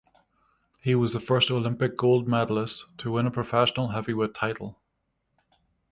[0.79, 4.81] He was the first Olympic gold medalist to win a professional Heavyweight title.